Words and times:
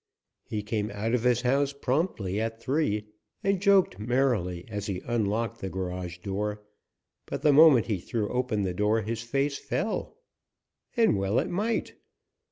He 0.47 0.63
came 0.63 0.89
out 0.89 1.13
of 1.13 1.21
his 1.23 1.41
house 1.43 1.73
promptly 1.73 2.41
at 2.41 2.59
three, 2.59 3.05
and 3.43 3.61
joked 3.61 3.99
merrily 3.99 4.65
as 4.67 4.87
he 4.87 5.03
unlocked 5.05 5.61
the 5.61 5.69
garage 5.69 6.17
door, 6.17 6.63
but 7.27 7.43
the 7.43 7.53
moment 7.53 7.85
he 7.85 7.99
threw 7.99 8.27
open 8.29 8.63
the 8.63 8.73
door 8.73 9.03
his 9.03 9.21
face 9.21 9.59
fell. 9.59 10.17
And 10.97 11.15
well 11.17 11.37
it 11.37 11.51
might! 11.51 11.93